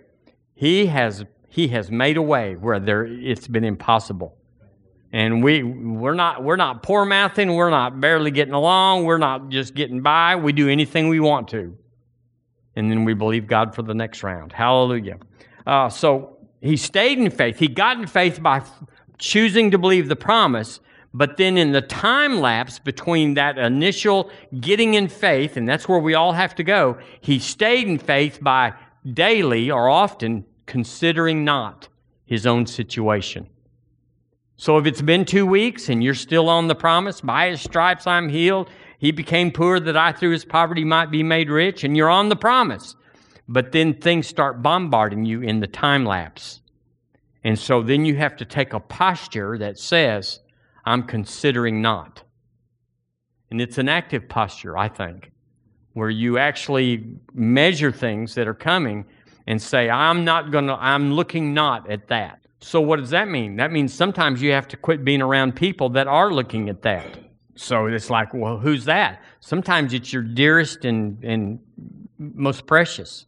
[0.54, 4.36] He has, he has made a way where there, it's been impossible.
[5.12, 9.48] And we, we're, not, we're not poor mouthing, we're not barely getting along, we're not
[9.48, 10.36] just getting by.
[10.36, 11.76] We do anything we want to.
[12.76, 14.52] And then we believe God for the next round.
[14.52, 15.18] Hallelujah.
[15.66, 17.58] Uh, so he stayed in faith.
[17.58, 18.62] He got in faith by
[19.18, 20.80] choosing to believe the promise
[21.12, 25.98] but then in the time lapse between that initial getting in faith, and that's where
[25.98, 28.72] we all have to go, he stayed in faith by
[29.12, 31.88] daily or often considering not
[32.24, 33.48] his own situation.
[34.56, 38.06] So if it's been two weeks and you're still on the promise, by his stripes
[38.06, 38.68] I'm healed,
[38.98, 42.28] he became poor that I through his poverty might be made rich, and you're on
[42.28, 42.94] the promise.
[43.48, 46.60] But then things start bombarding you in the time lapse.
[47.42, 50.40] And so then you have to take a posture that says,
[50.90, 52.22] I'm considering not.
[53.50, 55.30] And it's an active posture, I think,
[55.92, 59.04] where you actually measure things that are coming
[59.46, 62.40] and say, I'm not going to, I'm looking not at that.
[62.60, 63.56] So, what does that mean?
[63.56, 67.18] That means sometimes you have to quit being around people that are looking at that.
[67.54, 69.22] So it's like, well, who's that?
[69.40, 71.60] Sometimes it's your dearest and, and
[72.18, 73.26] most precious.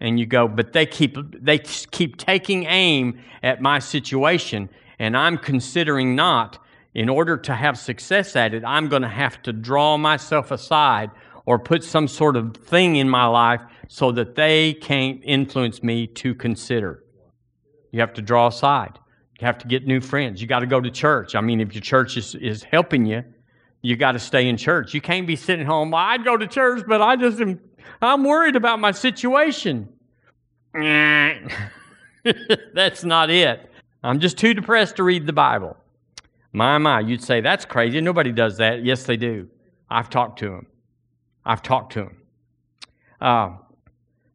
[0.00, 4.68] And you go, but they keep, they keep taking aim at my situation,
[4.98, 6.58] and I'm considering not
[6.94, 11.10] in order to have success at it, I'm going to have to draw myself aside
[11.46, 16.06] or put some sort of thing in my life so that they can't influence me
[16.06, 17.02] to consider.
[17.90, 18.98] You have to draw aside.
[19.40, 20.40] You have to get new friends.
[20.40, 21.34] You got to go to church.
[21.34, 23.24] I mean, if your church is, is helping you,
[23.82, 24.94] you got to stay in church.
[24.94, 25.90] You can't be sitting home.
[25.90, 27.60] Well, I'd go to church, but I just am,
[28.00, 29.88] I'm worried about my situation.
[30.72, 31.44] That's
[33.04, 33.68] not it.
[34.04, 35.76] I'm just too depressed to read the Bible.
[36.52, 38.00] My, my, you'd say, that's crazy.
[38.00, 38.84] Nobody does that.
[38.84, 39.48] Yes, they do.
[39.88, 40.66] I've talked to them.
[41.44, 42.16] I've talked to them.
[43.20, 43.50] Uh,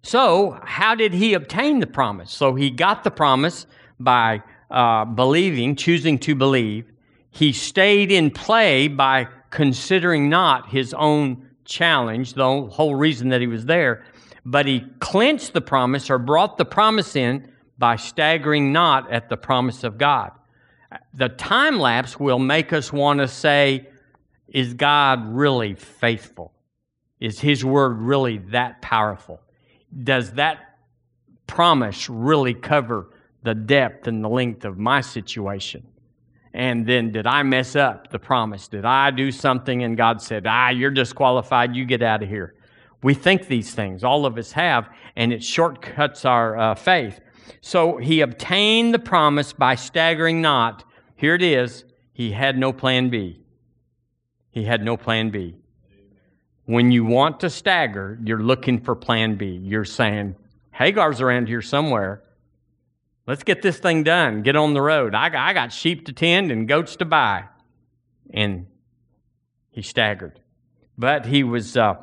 [0.02, 2.32] so, how did he obtain the promise?
[2.32, 3.68] So, he got the promise
[4.00, 6.92] by uh, believing, choosing to believe.
[7.30, 13.48] He stayed in play by considering not his own challenge, the whole reason that he
[13.48, 14.06] was there,
[14.46, 19.38] but he clinched the promise or brought the promise in by staggering not at the
[19.38, 20.32] promise of God
[21.14, 23.88] the time lapse will make us want to say,
[24.48, 26.54] is God really faithful?
[27.20, 29.42] Is His word really that powerful?
[30.04, 30.78] Does that
[31.48, 33.10] promise really cover
[33.44, 35.86] the depth and the length of my situation?
[36.54, 38.68] And then, did I mess up the promise?
[38.68, 42.56] Did I do something and God said, ah, you're disqualified, you get out of here?
[43.04, 47.20] We think these things, all of us have, and it shortcuts our uh, faith.
[47.62, 50.84] So he obtained the promise by staggering not.
[51.16, 51.86] Here it is.
[52.14, 53.42] He had no plan B.
[54.50, 55.56] He had no plan B.
[56.66, 59.60] When you want to stagger, you're looking for plan B.
[59.64, 60.36] You're saying,
[60.72, 62.24] Hagar's around here somewhere.
[63.26, 64.42] Let's get this thing done.
[64.42, 65.14] Get on the road.
[65.14, 67.46] I got, I got sheep to tend and goats to buy.
[68.32, 68.68] And
[69.70, 70.40] he staggered.
[70.98, 71.96] But he was, uh,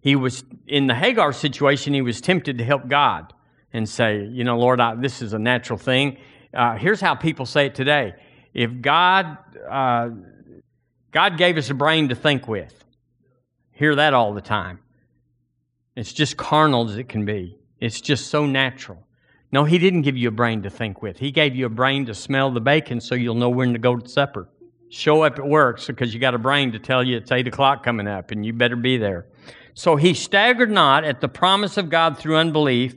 [0.00, 3.32] he was in the Hagar situation, he was tempted to help God
[3.72, 6.18] and say, you know, Lord, I, this is a natural thing.
[6.52, 8.14] Uh, here's how people say it today.
[8.52, 10.10] If God, uh,
[11.10, 12.84] God gave us a brain to think with,
[13.70, 14.80] hear that all the time.
[15.96, 17.58] It's just carnal as it can be.
[17.80, 19.06] It's just so natural.
[19.50, 21.18] No, He didn't give you a brain to think with.
[21.18, 23.96] He gave you a brain to smell the bacon so you'll know when to go
[23.96, 24.48] to supper.
[24.88, 27.82] Show up at work because you got a brain to tell you it's 8 o'clock
[27.82, 29.26] coming up and you better be there.
[29.74, 32.94] So he staggered not at the promise of God through unbelief,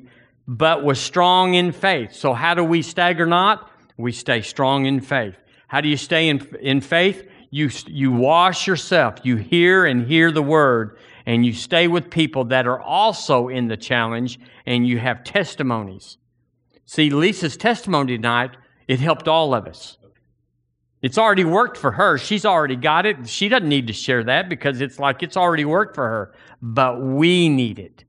[0.47, 2.13] but was strong in faith.
[2.13, 3.69] So, how do we stagger not?
[3.97, 5.35] We stay strong in faith.
[5.67, 7.27] How do you stay in, in faith?
[7.49, 9.15] You, you wash yourself.
[9.23, 13.67] You hear and hear the word, and you stay with people that are also in
[13.67, 16.17] the challenge, and you have testimonies.
[16.85, 18.51] See, Lisa's testimony tonight,
[18.87, 19.97] it helped all of us.
[21.01, 22.17] It's already worked for her.
[22.17, 23.27] She's already got it.
[23.27, 26.33] She doesn't need to share that because it's like it's already worked for her.
[26.61, 28.04] But we need it.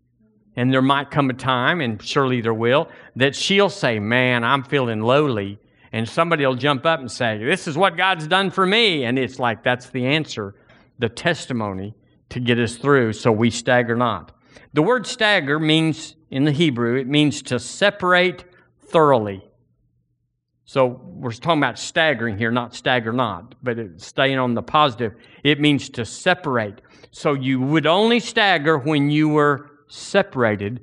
[0.57, 4.64] And there might come a time, and surely there will, that she'll say, Man, I'm
[4.64, 5.59] feeling lowly.
[5.92, 9.05] And somebody will jump up and say, This is what God's done for me.
[9.05, 10.55] And it's like that's the answer,
[10.99, 11.95] the testimony
[12.31, 14.33] to get us through so we stagger not.
[14.73, 18.45] The word stagger means, in the Hebrew, it means to separate
[18.81, 19.42] thoroughly.
[20.64, 25.14] So we're talking about staggering here, not stagger not, but it's staying on the positive.
[25.45, 26.81] It means to separate.
[27.12, 30.81] So you would only stagger when you were separated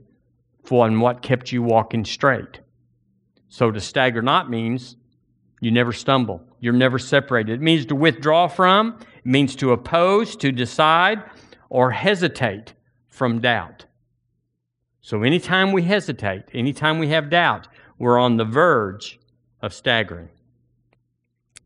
[0.64, 2.60] from what kept you walking straight.
[3.50, 4.96] So to stagger not means
[5.62, 6.42] you never stumble.
[6.60, 7.54] You're never separated.
[7.54, 11.24] It means to withdraw from, it means to oppose, to decide,
[11.70, 12.74] or hesitate
[13.10, 13.86] from doubt.
[15.02, 17.68] So anytime we hesitate, anytime we have doubt,
[18.00, 19.20] we're on the verge
[19.62, 20.30] of staggering.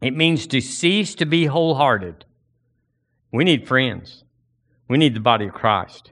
[0.02, 2.26] It means to cease to be wholehearted.
[3.32, 4.24] We need friends.
[4.88, 6.12] We need the body of Christ.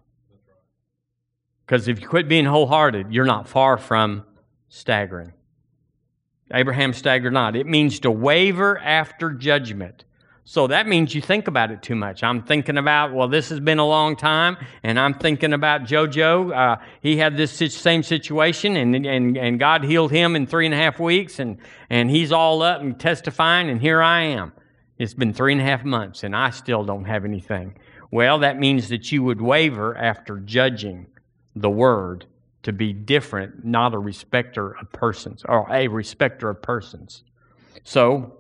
[1.66, 4.24] Because if you quit being wholehearted, you're not far from
[4.70, 5.34] staggering.
[6.54, 7.56] Abraham staggered not.
[7.56, 10.06] It means to waver after judgment.
[10.48, 12.22] So that means you think about it too much.
[12.22, 16.56] I'm thinking about, well, this has been a long time, and I'm thinking about JoJo.
[16.56, 20.76] Uh, he had this same situation, and, and, and God healed him in three and
[20.76, 21.58] a half weeks, and,
[21.90, 24.54] and he's all up and testifying, and here I am.
[25.00, 27.80] It's been three and a half months, and I still don't have anything.
[28.12, 31.08] Well, that means that you would waver after judging
[31.56, 32.26] the word
[32.64, 37.24] to be different, not a respecter of persons, or a respecter of persons.
[37.84, 38.38] So,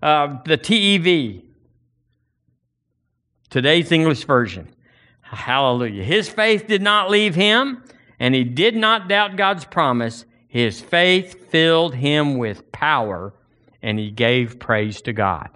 [0.00, 1.42] uh, the TEV,
[3.50, 4.68] today's English version.
[5.20, 6.04] Hallelujah.
[6.04, 7.82] His faith did not leave him,
[8.20, 10.24] and he did not doubt God's promise.
[10.46, 13.34] His faith filled him with power,
[13.82, 15.50] and he gave praise to God.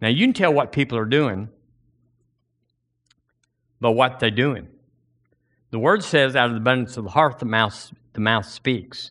[0.00, 1.48] Now, you can tell what people are doing,
[3.80, 4.68] but what they're doing.
[5.70, 9.10] The word says, out of the abundance of the heart, the mouth, the mouth speaks.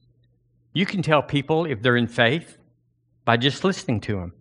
[0.74, 2.58] You can tell people if they're in faith
[3.26, 4.34] by just listening to them.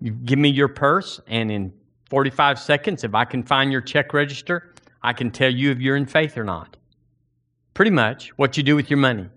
[0.00, 1.72] You give me your purse, and in
[2.10, 5.96] 45 seconds, if I can find your check register, I can tell you if you're
[5.96, 6.76] in faith or not.
[7.74, 9.28] Pretty much what you do with your money.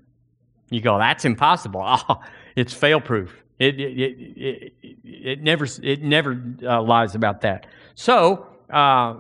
[0.69, 1.81] You go, that's impossible.
[1.83, 2.21] Oh,
[2.55, 3.35] it's fail proof.
[3.59, 7.67] It, it, it, it, it, never, it never uh, lies about that.
[7.93, 9.15] So, uh,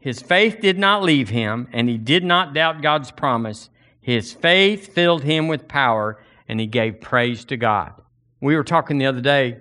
[0.00, 3.68] his faith did not leave him, and he did not doubt God's promise.
[4.00, 7.92] His faith filled him with power, and he gave praise to God.
[8.40, 9.58] We were talking the other day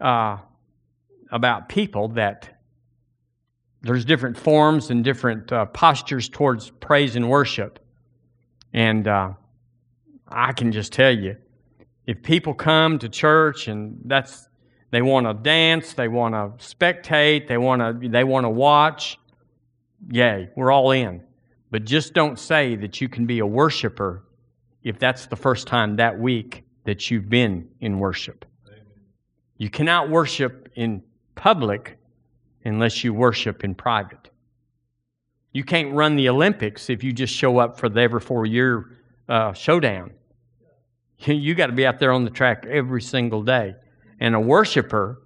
[0.00, 0.38] uh,
[1.30, 2.48] about people that
[3.82, 7.78] there's different forms and different uh, postures towards praise and worship.
[8.72, 9.34] And uh,
[10.26, 11.36] I can just tell you,
[12.06, 14.48] if people come to church and that's
[14.90, 19.18] they want to dance, they want to spectate, they want to they want to watch,
[20.10, 21.22] yay, we're all in.
[21.70, 24.24] But just don't say that you can be a worshiper
[24.82, 28.44] if that's the first time that week that you've been in worship.
[28.66, 28.82] Amen.
[29.56, 31.02] You cannot worship in
[31.34, 31.98] public
[32.64, 34.30] unless you worship in private.
[35.52, 38.98] You can't run the Olympics if you just show up for the every four year
[39.28, 40.12] uh, showdown.
[41.26, 43.76] You got to be out there on the track every single day.
[44.20, 45.22] And a worshiper,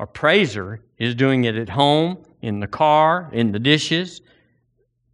[0.00, 4.20] a praiser, is doing it at home in the car, in the dishes,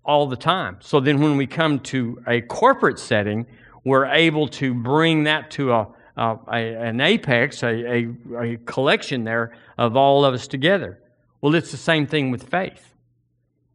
[0.04, 0.78] all the time.
[0.80, 3.46] So then when we come to a corporate setting,
[3.84, 9.52] we're able to bring that to a, a, a an apex, a, a, collection there
[9.76, 10.98] of all of us together.
[11.40, 12.94] Well, it's the same thing with faith.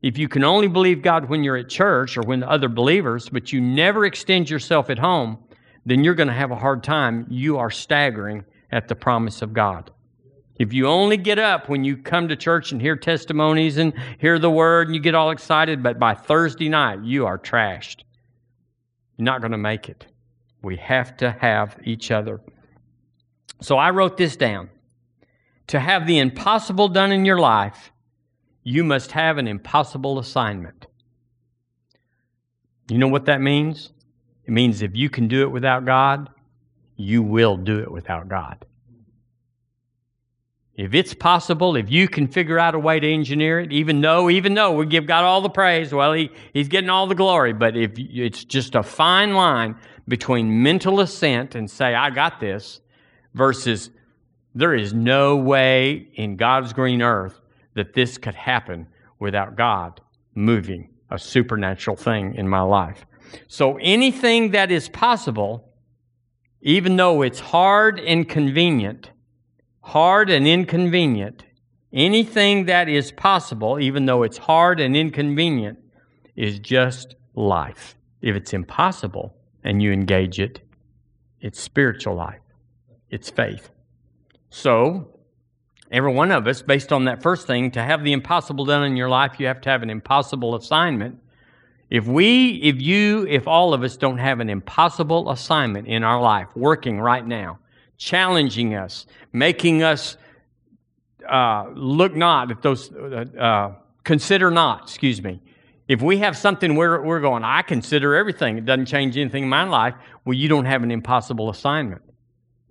[0.02, 3.54] If you can only believe God when you're at church or when other believers, but
[3.54, 5.38] you never extend yourself at home,
[5.86, 7.26] then you're going to have a hard time.
[7.30, 9.92] You are staggering at the promise of God.
[10.58, 14.38] If you only get up when you come to church and hear testimonies and hear
[14.38, 18.04] the word and you get all excited, but by Thursday night you are trashed,
[19.18, 20.06] you're not going to make it.
[20.62, 22.39] We have to have each other.
[23.62, 24.70] So I wrote this down.
[25.68, 27.92] To have the impossible done in your life,
[28.63, 30.86] you must have an impossible assignment.
[32.89, 33.92] You know what that means?
[34.46, 36.30] It means if you can do it without God,
[36.96, 38.66] you will do it without God.
[40.76, 44.30] If it's possible, if you can figure out a way to engineer it, even though,
[44.30, 47.54] even though we give God all the praise, well, he, He's getting all the glory,
[47.54, 49.76] but if it's just a fine line
[50.08, 52.82] between mental assent and say, I got this,
[53.36, 53.91] versus
[54.56, 57.39] there is no way in God's green earth
[57.76, 58.88] that this could happen
[59.20, 60.02] without God
[60.36, 63.06] moving a supernatural thing in my life.
[63.47, 65.72] So anything that is possible,
[66.62, 69.10] even though it's hard and convenient,
[69.84, 71.44] hard and inconvenient,
[71.92, 75.78] anything that is possible, even though it's hard and inconvenient,
[76.36, 77.96] is just life.
[78.22, 80.62] If it's impossible and you engage it,
[81.42, 82.40] it's spiritual life,
[83.10, 83.70] it's faith.
[84.50, 85.20] So,
[85.92, 88.96] every one of us, based on that first thing, to have the impossible done in
[88.96, 91.20] your life, you have to have an impossible assignment.
[91.90, 96.22] If we, if you, if all of us don't have an impossible assignment in our
[96.22, 97.60] life working right now,
[97.98, 100.18] challenging us, making us
[101.28, 105.41] uh, look not at those, uh, uh, consider not, excuse me.
[105.88, 109.50] If we have something we're, we're going, I consider everything, it doesn't change anything in
[109.50, 112.02] my life, well, you don't have an impossible assignment.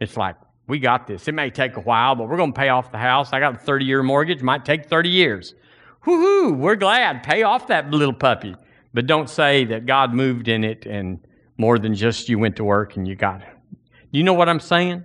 [0.01, 1.29] It's like, we got this.
[1.29, 3.33] It may take a while, but we're going to pay off the house.
[3.33, 5.55] I got a 30 year mortgage, might take 30 years.
[6.07, 7.23] Woohoo, we're glad.
[7.23, 8.57] Pay off that little puppy.
[8.95, 11.21] But don't say that God moved in it and
[11.57, 13.49] more than just you went to work and you got it.
[14.11, 15.05] You know what I'm saying?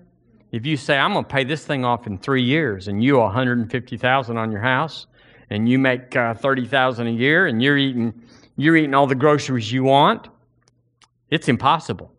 [0.51, 3.17] If you say, I'm going to pay this thing off in three years and you
[3.17, 5.07] owe 150000 on your house
[5.49, 8.13] and you make uh, 30000 a year and you're eating,
[8.55, 10.29] you're eating all the groceries you want,
[11.29, 12.13] it's impossible.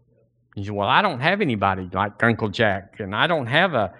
[0.54, 3.94] You say, well, I don't have anybody like Uncle Jack and I don't have a,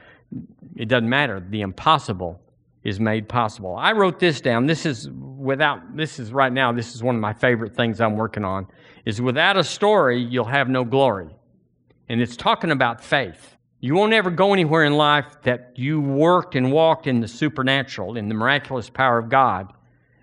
[0.77, 1.41] it doesn't matter.
[1.41, 2.41] The impossible
[2.85, 3.77] is made possible.
[3.77, 4.67] I wrote this down.
[4.67, 8.17] This is without this is right now this is one of my favorite things I'm
[8.17, 8.67] working on
[9.05, 11.29] is without a story you'll have no glory.
[12.09, 13.58] And it's talking about faith.
[13.81, 18.17] You won't ever go anywhere in life that you worked and walked in the supernatural,
[18.17, 19.73] in the miraculous power of God,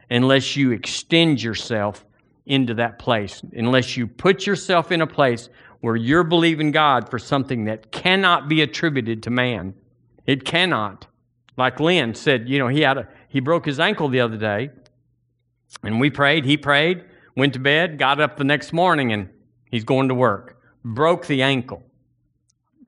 [0.09, 2.05] unless you extend yourself
[2.45, 5.49] into that place, unless you put yourself in a place
[5.79, 9.73] where you're believing God for something that cannot be attributed to man.
[10.25, 11.07] It cannot.
[11.57, 14.71] Like Lynn said, you know, he had a, he broke his ankle the other day,
[15.81, 16.43] and we prayed.
[16.43, 17.05] He prayed,
[17.37, 19.29] went to bed, got up the next morning, and
[19.71, 20.61] he's going to work.
[20.83, 21.83] Broke the ankle.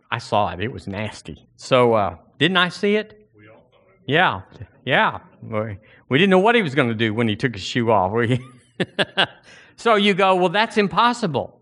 [0.10, 0.60] I saw it.
[0.60, 1.47] It was nasty.
[1.55, 3.30] So uh, didn't I see it?
[3.36, 3.99] We all saw it.
[4.05, 4.41] Yeah,
[4.86, 5.20] yeah.
[6.10, 8.14] We didn't know what he was going to do when he took his shoe off.
[9.76, 11.58] so you go, well, that's impossible.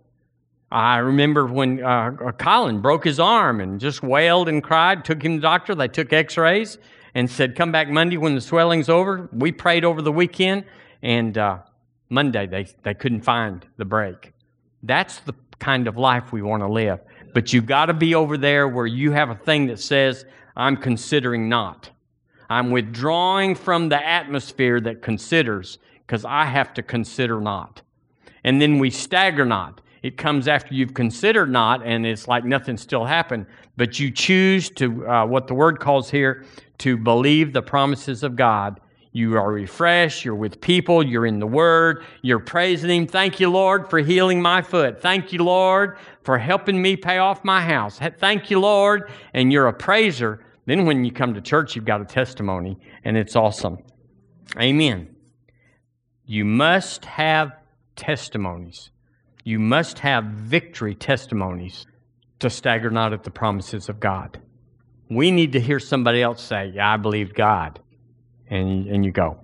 [0.71, 5.33] I remember when uh, Colin broke his arm and just wailed and cried, took him
[5.33, 5.75] to the doctor.
[5.75, 6.77] They took x rays
[7.13, 9.29] and said, Come back Monday when the swelling's over.
[9.31, 10.65] We prayed over the weekend,
[11.01, 11.59] and uh,
[12.09, 14.33] Monday they, they couldn't find the break.
[14.83, 16.99] That's the kind of life we want to live.
[17.35, 20.25] But you got to be over there where you have a thing that says,
[20.55, 21.89] I'm considering not.
[22.49, 25.77] I'm withdrawing from the atmosphere that considers
[26.07, 27.81] because I have to consider not.
[28.45, 29.81] And then we stagger not.
[30.01, 33.47] It comes after you've considered not, and it's like nothing still happened.
[33.75, 36.45] But you choose to, uh, what the word calls here,
[36.77, 38.79] to believe the promises of God.
[39.15, 40.25] You are refreshed.
[40.25, 41.01] You're with people.
[41.01, 42.03] You're in the Word.
[42.21, 43.07] You're praising Him.
[43.07, 45.01] Thank you, Lord, for healing my foot.
[45.01, 47.97] Thank you, Lord, for helping me pay off my house.
[48.17, 49.09] Thank you, Lord.
[49.33, 50.43] And you're a praiser.
[50.65, 53.77] Then when you come to church, you've got a testimony, and it's awesome.
[54.59, 55.15] Amen.
[56.25, 57.53] You must have
[57.95, 58.91] testimonies.
[59.45, 61.85] You must have victory testimonies
[62.39, 64.41] to stagger not at the promises of God.
[65.09, 67.79] We need to hear somebody else say, Yeah, I believe God.
[68.55, 69.37] And, and you go.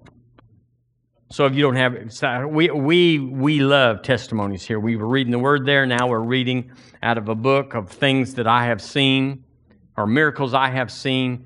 [1.31, 4.79] So if you don't have, we, we, we love testimonies here.
[4.79, 5.85] We were reading the word there.
[5.85, 9.45] Now we're reading out of a book of things that I have seen
[9.95, 11.45] or miracles I have seen.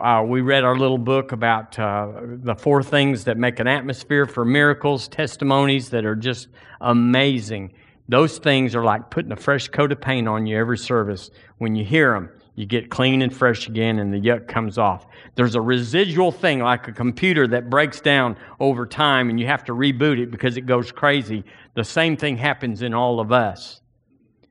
[0.00, 4.26] Uh, we read our little book about uh, the four things that make an atmosphere
[4.26, 6.46] for miracles, testimonies that are just
[6.80, 7.72] amazing.
[8.08, 11.30] Those things are like putting a fresh coat of paint on you every service.
[11.58, 15.06] When you hear them, you get clean and fresh again, and the yuck comes off.
[15.36, 19.64] There's a residual thing like a computer that breaks down over time, and you have
[19.64, 21.44] to reboot it because it goes crazy.
[21.74, 23.80] The same thing happens in all of us.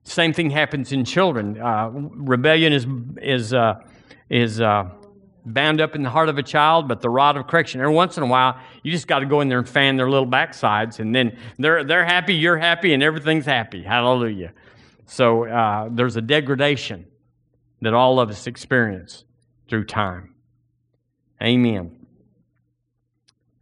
[0.04, 1.62] Same thing happens in children.
[1.62, 2.88] Uh, rebellion is
[3.22, 3.84] is uh,
[4.32, 4.90] is uh,
[5.46, 7.82] bound up in the heart of a child, but the rod of correction.
[7.82, 10.10] Every once in a while, you just got to go in there and fan their
[10.10, 13.84] little backsides, and then they're, they're happy, you're happy, and everything's happy.
[13.84, 14.54] Hallelujah.
[15.06, 17.06] So uh, there's a degradation
[17.82, 19.26] that all of us experience
[19.68, 20.36] through time.
[21.42, 22.06] Amen.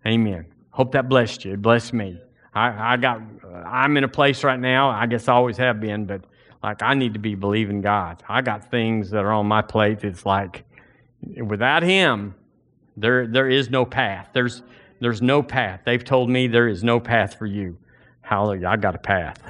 [0.05, 0.45] Amen.
[0.71, 1.53] Hope that blessed you.
[1.53, 2.19] It blessed me.
[2.53, 5.79] I, I got, uh, I'm in a place right now, I guess I always have
[5.79, 6.25] been, but
[6.63, 8.23] like I need to be believing God.
[8.27, 10.65] I got things that are on my plate that's like,
[11.21, 12.35] Without him,
[12.95, 14.29] there, there is no path.
[14.33, 14.63] There's,
[14.99, 15.81] there's no path.
[15.85, 17.77] They've told me there is no path for you.
[18.21, 18.67] Hallelujah.
[18.67, 19.41] I got a path.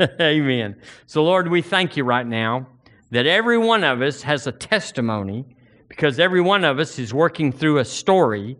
[0.20, 0.76] Amen.
[1.06, 2.66] So, Lord, we thank you right now
[3.14, 5.44] that every one of us has a testimony
[5.86, 8.56] because every one of us is working through a story,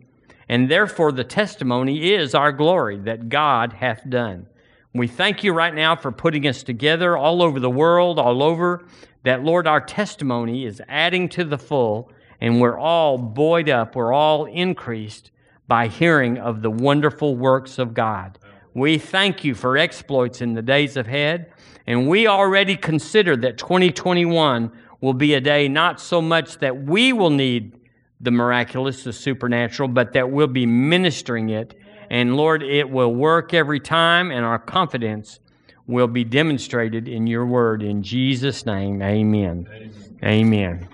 [0.47, 4.47] and therefore the testimony is our glory that God hath done.
[4.93, 8.85] We thank you right now for putting us together all over the world, all over,
[9.23, 14.13] that, Lord, our testimony is adding to the full and we're all buoyed up, we're
[14.13, 15.31] all increased
[15.67, 18.39] by hearing of the wonderful works of God.
[18.75, 21.51] We thank you for exploits in the days ahead,
[21.87, 24.71] and we already consider that 2021
[25.01, 27.79] will be a day not so much that we will need
[28.19, 33.53] the miraculous, the supernatural, but that we'll be ministering it And Lord, it will work
[33.53, 35.39] every time, and our confidence
[35.87, 37.81] will be demonstrated in your word.
[37.81, 39.67] In Jesus' name, amen.
[39.71, 40.19] Amen.
[40.23, 40.89] amen.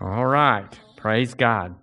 [0.00, 0.68] All right.
[0.96, 1.74] Praise God.